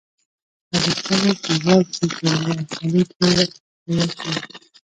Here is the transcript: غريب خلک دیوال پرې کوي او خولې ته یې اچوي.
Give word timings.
غريب 0.71 0.99
خلک 1.07 1.37
دیوال 1.45 1.81
پرې 1.91 2.07
کوي 2.15 2.29
او 2.33 2.39
خولې 2.71 3.03
ته 3.17 3.27
یې 3.35 3.45
اچوي. 4.03 4.37